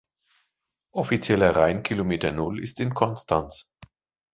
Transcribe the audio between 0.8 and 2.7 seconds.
Offizieller Rheinkilometer „Null“